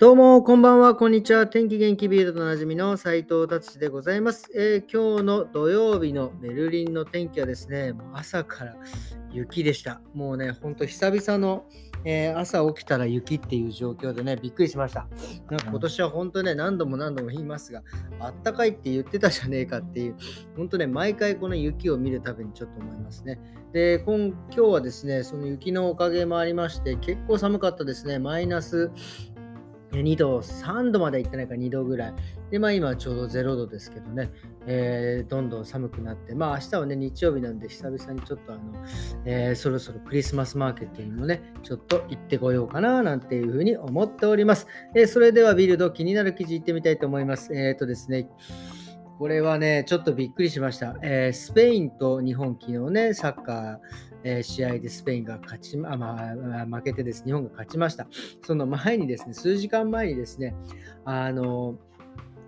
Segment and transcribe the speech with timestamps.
[0.00, 1.46] どうも、こんばんは、こんにちは。
[1.46, 8.76] 天気元気ビールドとなじみの斉藤達でございます、えー今日の土曜日のベルリンの天気はですね、朝から
[9.30, 10.00] 雪でした。
[10.12, 11.64] もうね、ほんと久々の、
[12.04, 15.06] えー朝起きたら雪っていう状況でね、びっくりしました。
[15.48, 17.82] なんか今年は本当ね、何度も何度も言いますが、
[18.18, 20.16] あったかいって言ってたじゃねえかっていう、
[20.56, 23.38] 本当ね、毎回この雪を見るたびにちょっと思いますね。
[23.72, 28.18] で、今今日はですね、その雪のおかげもありまして、結構寒かったですね。
[28.18, 28.90] マイナス
[30.02, 32.14] 2度、3度まで行ってないか2度ぐらい。
[32.50, 34.30] で、まあ今ちょうど0度ですけどね、
[34.66, 38.62] えーどんどん寒くなって、まあ明日はね、日曜日なんで久々にちょっとあの、
[39.24, 44.66] えーそろそろクリスマスマーケットにもね、ちょっと行ってこようかななんていうふうに思っております。
[44.94, 47.54] えーそれではビルド気になる記事行ってみたいと思います。
[47.54, 48.28] えっ、とですね、
[49.18, 50.96] これはね、ちょっとびっくりしました。
[51.02, 53.78] えースペインと日本、昨日ね、サッカー、
[54.24, 56.32] えー試合でスペインが勝ち、あま
[56.62, 58.08] あ、負けてです、日本が勝ちました。
[58.42, 60.56] その前にですね、数時間前にですね、
[61.04, 61.76] あの、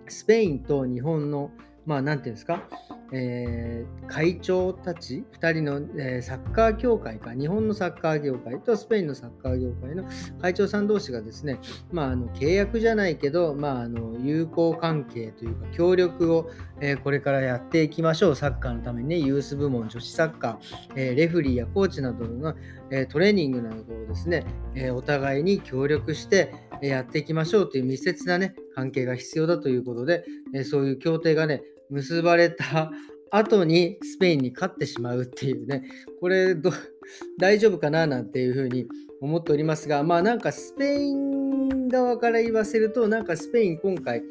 [0.09, 1.51] スペインと日本の、
[1.85, 2.67] まあ、なんていうんですか、
[3.11, 10.05] えー会長たち、2人の、えーサッカー協会か、日本のサッカー業界とスペインのサッカー業界の
[10.41, 11.59] 会長さん同士がですね、
[11.91, 22.55] まあ、あの契約じゃないけど、まあ、あの友好関係というか、協力を、えーこれからやっていきましょう、サッカーのためにね、ユース部門、女子サッカー、えレフリーやコーチなどの、
[22.91, 32.91] えトレーニングなどをですね、えお互いに協力してやっていきましょうという密接なね、関係が必要だということで、えそういう協定がね、結ばれた
[33.31, 35.83] 後にスペインに勝ってしまうっていうね、
[36.19, 36.71] これど
[37.39, 38.87] 大丈夫かななんていうふうに
[39.21, 44.21] 思っておりますが、まあなんかスペイン側から言わせると、なんかスペイン今回、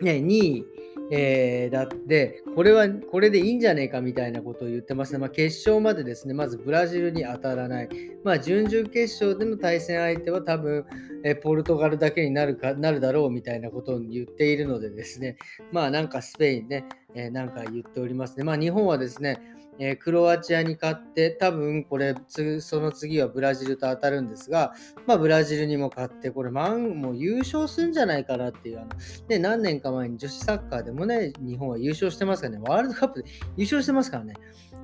[0.00, 0.66] ね、2位、
[1.14, 5.18] えーだって、これは、これでいいんじゃねえかみたいなことを言ってますね。
[5.18, 7.88] まあ、決勝までですね、まずブラジルに当たらない。
[8.24, 10.86] まあ、準々決勝での対戦相手は多分、
[11.22, 15.36] えポルトガルだけになるかなるだろうみたいなことを言っているのでですね、
[15.70, 18.44] まあなんかスペインね、えーなんか言っておりますね。
[18.44, 19.38] まあ日本はですね、
[19.78, 22.14] えークロアチアに勝って、多分これ、
[22.60, 24.74] その次はブラジルと当たるんですが、
[25.06, 28.88] まあブラジルにも勝って、これ、まんもう優勝するんじゃないかなっていう、あの
[29.28, 34.34] ね、何年か前に女子サッカーでもね、日本は優勝してますからね、ワールドカップで優勝してますからね、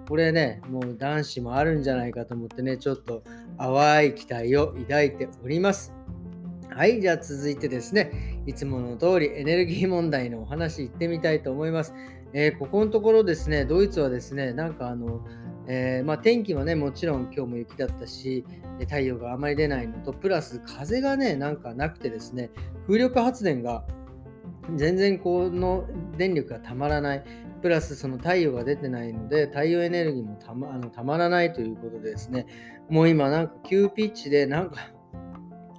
[0.09, 3.23] これね、もう男子もあるんじゃないかと思ってね、ちょっと
[3.59, 5.93] 淡い期待を抱いております。
[6.71, 11.93] はい、じゃあ続いてですね、いつもの通りエネルギー問題のお話行ってみたいと思います。
[12.33, 15.25] えーここのところですね、ドイツはですね、なんかあの、
[15.67, 18.45] えーまあ、天気はね、もちろん今日も雪だったし、
[18.81, 22.51] 太陽があまり出ないのと、プラス風がね、なんかなくてですね、
[22.87, 23.85] 風力発電が
[24.77, 27.25] 全然この電力がたまらない。
[27.61, 32.47] プラスその太陽が出てないので、太陽エネルギーもたまあのたまらないということでですね、
[32.89, 34.77] もう今なんか急ピッチでなんか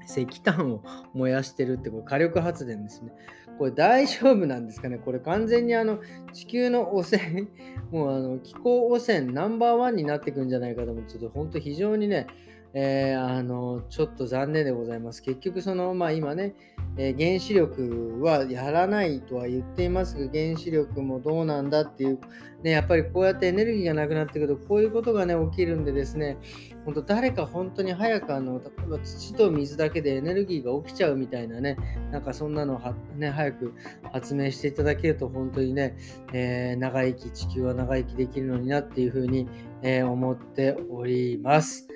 [0.09, 0.84] 石炭を
[1.14, 3.12] 燃やしてるってこれ火力発電ですね。
[3.58, 4.97] これ大丈夫なんですかね？
[4.97, 6.00] これ完全にあの
[6.34, 7.47] 地球の汚染、
[7.92, 12.28] もうあの気候汚染ナンバーワンになってくんじゃないかと思って、ちょっと本当非常にね、
[12.74, 15.22] えーあのちょっと残念でございます。
[15.22, 16.56] 結局その、まあ今ね、
[17.01, 22.19] えー原子力はやらないとは言っていますが、原子力もどうなんだっていう、
[22.61, 26.37] ね、やっぱりこうやってエネルギーがなくなってくると、こういうことがね、起きるんでですね、
[26.83, 31.77] 本当誰か本当に早くあの、例えば土と水だけでエネルギーが起きちゃうみたいなね、
[32.11, 33.73] なんかそんなのは、ね、早く
[34.11, 35.95] 発明していただけると本当にね、
[36.33, 39.47] えー長生き、地球は長生きできるのになっていうふうに、
[39.83, 41.87] えー思っております。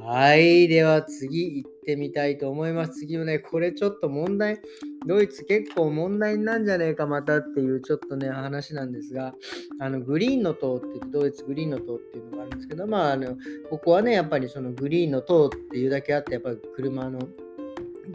[0.00, 0.68] はい。
[0.68, 3.00] では次ってみたいと思います。
[3.00, 4.60] 次はね、これちょっと問題、
[5.06, 9.32] ドイツ結構問題になんじゃねえかまたっていうちょっとね、話なんですが、
[9.80, 13.36] あのグリーンの塔って言って、ドイツグリーンの塔っていうのがあるんですけど、まあ、あの
[13.70, 17.20] ここはね、やっぱりそのグリーンの塔っていうだけあって、やっぱり車の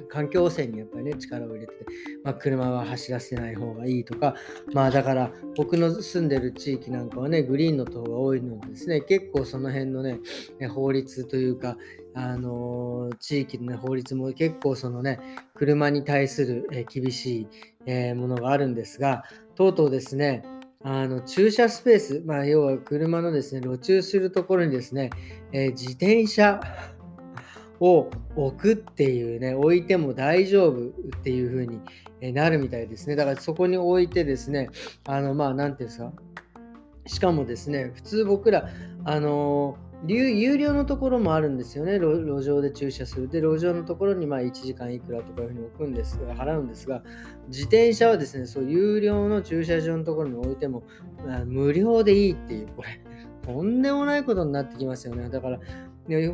[0.10, 1.86] 環境汚染にやっぱりね、力を入れてて、
[2.24, 4.36] まあ、車は走らせない方がいいとか、
[4.74, 10.20] まあだから僕の住んでる地域なんかはね、グリーンの塔が多いのでですね、結構その辺のね、
[10.74, 11.78] 法律というか、
[12.16, 15.20] あのー地域の、ね、法律も結構そのね、
[15.56, 17.48] 車に対する、え厳しい、
[17.86, 19.24] えものがあるんですが、
[19.56, 20.44] とうとうですね、
[20.86, 25.10] あの駐車スペース、まあ、要は車のですね、路駐するところにですね、
[25.52, 26.60] えー自転車
[27.80, 30.92] を置くっていうね、置いても大丈夫っ
[31.24, 33.16] ていう風になるみたいですね。
[33.16, 34.70] だからそこに置いてですね、
[35.06, 36.14] あの、まあ、なんていうんですか、
[37.06, 38.70] しかもですね、普通僕ら、
[39.06, 43.30] あの有料のところもあるんですよね路、上で駐車する。
[43.30, 47.04] で、路上のところにまあ1時間いくらとかいうふうに置くんですが、払うんですが、
[47.48, 50.84] 自転車はですね、そう有料の駐車場のところに置いても、
[51.46, 53.00] 無料でいいっていう、これ、
[53.46, 55.30] とんでもないことになってきますよね。
[55.30, 55.60] だから、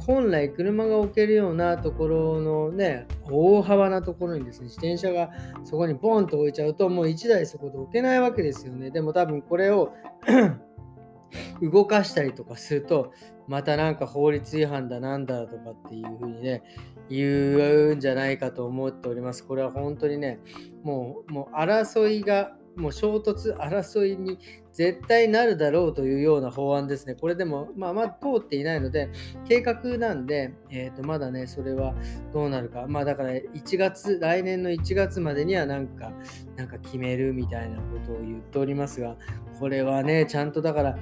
[0.01, 5.29] 本来車が置けるようなところのね、大幅なところにですね、自転車が
[5.63, 8.89] そこにボンと置いちゃうと、もう1台そこで置けないわけですよね。
[8.89, 9.93] でも多分これを
[11.61, 13.13] 動かしたりとかすると、
[13.47, 16.63] またなんか法律違反だなんだとかっていうふうにね、
[17.09, 19.45] 言うんじゃないかと思っております。
[19.45, 20.39] これは本当にね、
[20.83, 24.39] もうもう争いがもう衝突、争いに
[24.71, 27.15] 絶対なるだろうというような法案ですね。
[27.15, 29.09] これでも、まあ、まだ通っていないので、
[29.47, 31.93] 計画なんで、えー、とまだね、それは
[32.33, 32.85] どうなるか。
[32.87, 36.11] まあだから1月、来年の1月までにはなんか、
[36.55, 39.17] なんか決めるみたいなことを言っておりますが、
[39.59, 40.97] これはね、ちゃんとだから、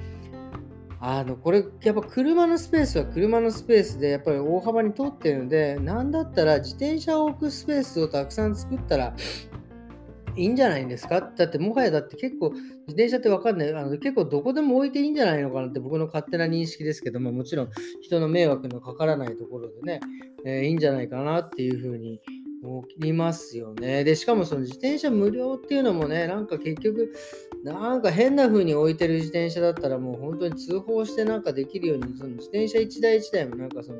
[1.00, 9.14] あのこれやっぱ車のスペースは車のスペースでやっぱり大幅に通ってるので、なんだったら自転車を置くスペースをたくさん作ったら
[10.38, 11.20] いいんじゃないんですか？
[11.36, 17.68] だってもはやだって結構自転車ってわかんないあの結構どこでも置いていいんじゃないのかなって僕の勝手な認識ですけどももちろん
[18.00, 20.00] 人の迷惑のかからないところでね、
[20.44, 22.20] えー、いいんじゃないかなっていうふうに
[22.62, 24.02] 思いますよね。
[24.02, 27.12] でしかもその自転車無料っていうのもねなんか結局
[27.62, 33.98] なんか変な風に置いてる自転車だったらもう本当に通報してなんかできるようにその自転車1台1台もなんかその、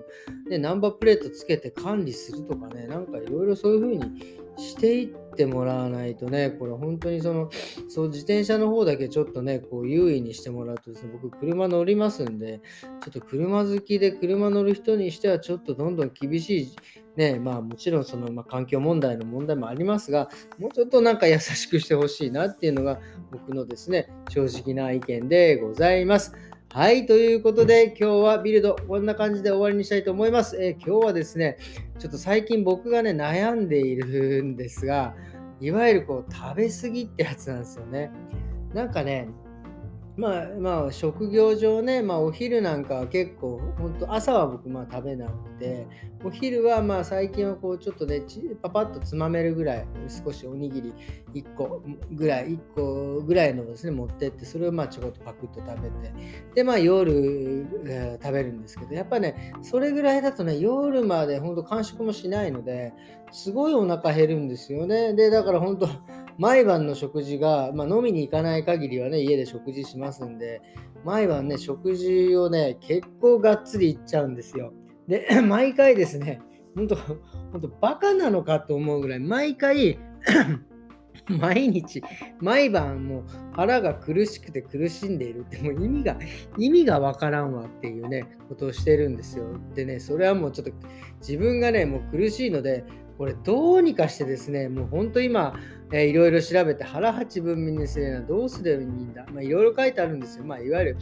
[0.48, 7.48] ね、ナンバープレートつけて管理するとかねなんかいろいろそういう風にしていってもらわないとね、これ本当にその、
[7.88, 12.60] そう自転車の方だけちょっとね、こう優位にしてもらうとですね、僕車乗りますんで、
[13.02, 16.76] ちょっと車好きで車乗る人にしてはちょっとどんどん厳しい、
[17.16, 20.28] ね、まあもちろんその、ま、環境問題の問題もありますが、
[20.58, 23.00] もうちょっとなんか優しくしてほしいなっていうのが
[23.30, 26.32] 僕のですね、正直な意見でございます。
[26.70, 30.62] はい、ということで今日はビルドこんな感じで終わりにしたいと思います。
[30.62, 31.56] えー、今日はですね、
[31.98, 35.14] ちょっと最近僕がね悩んでいるんですが、
[35.62, 38.10] いわゆるこう食べ過ぎってやつなんですよね。
[38.74, 39.28] なんかね、
[40.18, 45.86] まあまあ職業上ね、まあ、お昼なんかは結構本当朝は僕まあ食べなくて
[46.24, 48.22] お昼はまあ最近はこうちょっとね
[48.60, 50.92] パパッとつまめるぐらい少しおにぎり
[51.34, 56.12] 1個ぐらい1個ぐらいのですね持ってってそれをまあちょこっとパクッと食べて
[56.56, 62.92] でまあ夜、えー、食べるんですけどやっぱねそれぐらいだとね夜まで本当完食もしないので
[63.30, 65.14] すごいお腹減るんですよね。
[65.14, 65.88] でだから本当
[66.38, 70.62] 毎晩の食事が、まあ、飲みに行かない限りはね、家で食事しますんで、
[71.04, 74.72] 毎晩ね、食事をね、結構がっつりいっちゃうんですよ。
[75.08, 76.40] で、 毎回ですね、
[76.76, 79.98] 本当本当バカなのかと思うぐらい、毎回
[81.28, 82.02] 毎日、
[82.40, 86.16] 毎晩もう腹が苦しくて苦しんでいるってもう意味が、
[86.56, 89.44] 意味がわからんわっていうね、ことをしてるんですよ。
[89.74, 90.72] でね、それはもうちょっと
[91.20, 92.84] 自分がね、もう苦しいので、
[93.18, 95.58] これどうにかしてですね、もう本当今、
[95.92, 99.26] えー、いろいろ調べて腹八分目にするのはどうすればいいんだ。
[99.32, 100.44] ま、いろいろ書いてあるんですよ。
[100.44, 100.96] まあ、いわゆる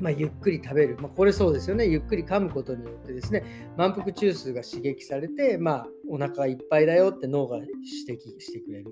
[0.00, 3.44] まあ、ゆっくり食べる、まあ、これそうですよね、ゆっくり噛むことによってですね、
[3.76, 7.68] 満腹中枢が刺激されて、まあ、お腹いっぱいだよって脳が指
[8.06, 8.86] 摘してくれる。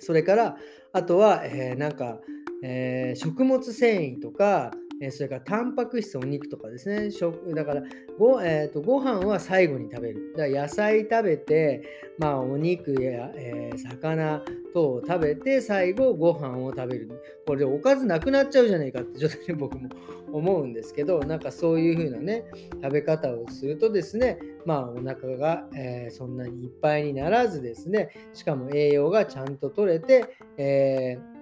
[0.00, 0.56] それから、
[0.92, 2.20] あとは、えー、なんか、
[2.62, 7.10] えー、食物繊維とか、えそれからタンパク質、お肉とかですね。
[7.10, 7.82] 食だから
[8.18, 10.32] ご、えーと、ご飯は最後に食べる。
[10.36, 11.82] だから野菜食べて、
[12.18, 14.42] まあ、お肉や、えー、魚
[14.74, 17.08] 等を食べて、最後ご飯を食べる。
[17.46, 19.88] これでおかずなくなっちゃうじゃないかってちょっとね、 僕も
[20.32, 22.44] 思うんですけど、なんかそういう風なね、
[22.82, 30.24] 食べ方をするとですね、まあお腹が、えー、そんなにいっぱいにならずですね、しかも栄養がちゃんと取れて、
[30.56, 31.37] えー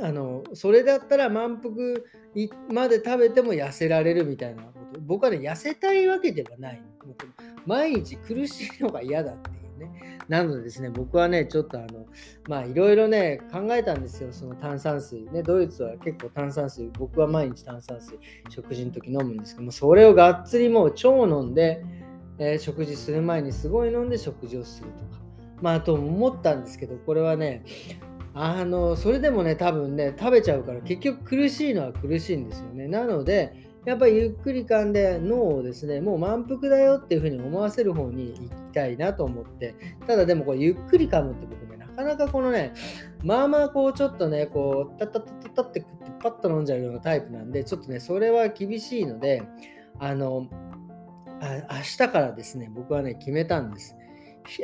[0.00, 1.74] あのそれだったら満腹
[2.72, 5.00] まで食べても痩せられるみたいなこと。
[5.00, 6.82] 僕はね痩せたいわけではない
[7.66, 10.18] 毎日苦しいのが嫌だっていうね。
[10.28, 12.06] なのでですね僕はねちょっとあの
[12.48, 14.32] まあいろいろね考えたんですよ。
[14.32, 15.22] その炭酸水。
[15.32, 16.90] ねドイツは結構炭酸水。
[16.98, 21.84] 僕は毎日炭酸水食事の時飲むんですけどもそれをがっつりもう超飲んで、
[22.38, 25.26] えー、食事する前にすごい飲んで食事をするとか。
[25.62, 27.64] まあと思ったんですけどこれはね
[28.38, 32.86] あのそれでもね多分ね食べちゃうから結局苦しいのは苦しいんですよね。
[32.86, 33.54] なので
[33.86, 39.74] やっぱりゆっくり噛んで脳をですねもう満腹だよっていうふうに思わせる方に行きたいなと思って。
[40.06, 42.74] ただでもこれゆっくり噛むって僕ねなかなかこのね
[43.24, 45.88] まあまあこうちょっとねこうタッタッタッタッってって
[46.22, 49.42] パッと飲んじゃうようなタイプなんでちょっとねそれは厳しいので
[49.98, 50.46] あの
[51.40, 53.95] あ明日からですね僕はね決めたんです。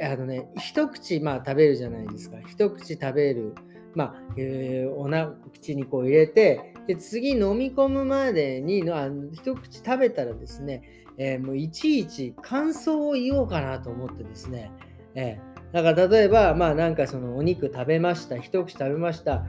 [0.03, 2.37] あのね、一口、まあ、食べるじゃないですか。
[2.47, 3.55] 一口食べる。
[3.95, 10.83] まあ、えー、おな口にこう入れて、で次飲み込むまでにあの一口食べたらですね、
[11.19, 14.73] えー、もういちいち感想を言おうかなと思ってですね、
[15.15, 19.45] えー、だから例えば、まあなんかそのお肉食べました、一口食べました、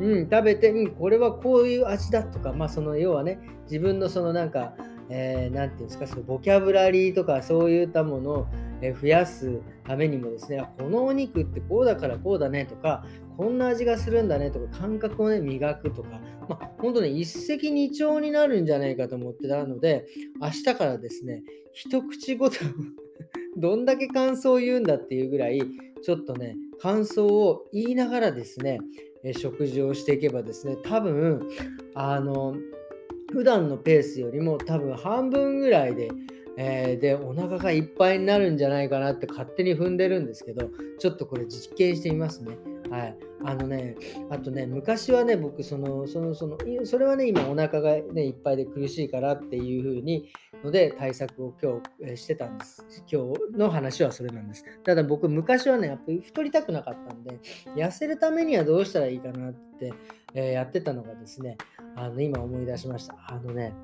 [0.00, 4.74] うん、食べて、うん、これはこういう味だとか、まあその要はね、自分のそのなんか、
[5.08, 8.46] えー、て言うんですか、そのボキャブラリーとかそういったものを
[9.00, 13.04] 増やすためにもですね、このお肉ってこうだからこうだねとか、
[13.36, 20.06] こんな味がするんだねとか、感覚をね、磨くとか、まあ、本当ね、一石二鳥になるんじゃないかと思ってたので、
[20.40, 22.56] 明日からですね、一口ごと
[23.56, 25.62] どんだけ感想を言うんだっていうぐらい、
[26.02, 28.80] ちょっとね、感想を言いながらですね、
[29.38, 31.48] 食事をしていけばですね、多分、
[31.94, 32.54] あの、
[33.32, 36.10] 普段のペースよりも多分半分ぐらいで、
[36.56, 42.56] えー、で、お腹がいっぱいになるんじゃないかなって勝手に踏んでるんですけど、ちょっとこれ実験してみますね。
[42.90, 43.16] はい。
[43.44, 43.96] あのね、
[44.30, 50.30] あとね、昔はね、僕、その、その、その、それはね、今お腹がね、いっぱいで苦しいからっていう風に、
[50.64, 52.84] ので対策を今日してたんです。
[53.10, 54.64] 今日の話はそれなんです。
[54.84, 57.38] ただ僕、昔はね、やっぱり太りたくなかったんで、
[57.76, 59.92] 痩せるためにはどうしたらいいかなって、
[60.34, 61.56] えー、やってたのがですね、
[61.94, 63.16] あの、今思い出しました。
[63.28, 63.74] あのね、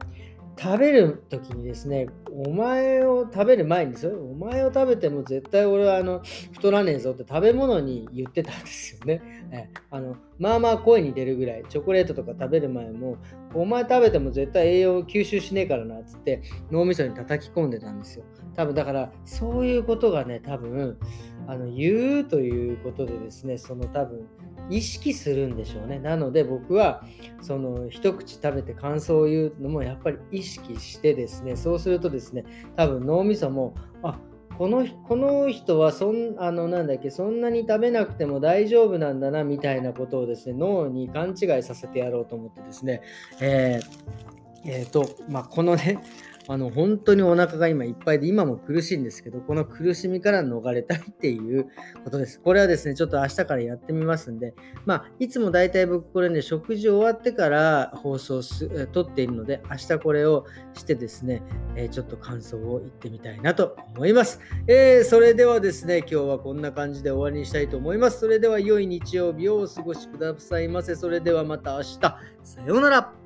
[0.59, 6.21] 食べる時にですね、お前を食べる前にですよ、お前を食べても絶対俺はあの
[6.53, 9.23] 太らねえぞって食べ物に言ってたんですよね。
[9.51, 13.17] えあのまあまあ声に出るぐらい、チョコレートとか食べる前も、
[13.55, 18.25] お前食べても絶対栄養を吸収しねえからなっつって脳みそに叩き込んでたんですよ。
[18.55, 20.99] 多分だからそういうことがね、多分
[21.47, 24.27] あの言うということでですね、その多分
[24.71, 25.99] 意識するんでしょうね。
[25.99, 27.05] なので僕は
[27.41, 32.45] その一口食べて感想を言うのもやっぱり意識してですね、そうするとですね、
[32.77, 34.19] 多分脳みそも、あ
[34.59, 43.01] このこの人はそんあのなんだっけそんなに食べなくても大丈夫なんだなみたいなことをですね脳に勘違いさせてやろうと思ってですね、
[43.41, 44.33] えー
[44.65, 45.99] えーとまあ、このね
[46.49, 51.69] あの本当にお腹が今いっぱいで今も苦しいんですけどこの苦しみから逃れたいっていう
[52.05, 52.41] ことです。
[52.41, 54.55] これはですねちょっと明日からやってみますんで。
[54.85, 61.43] まあいつもだいたい僕これね食事終わってから放送す撮っているので明日これをしてですね、
[61.77, 68.21] えー、ちょっと感想を言ってみたいなと思います、えー、それではですね今日はこんな感じで終わりにしたいと思います。
[68.21, 70.95] それでは良い日曜日をお過ごしくださいませ。
[70.97, 72.01] それではまた明日。
[72.01, 73.22] さようなら。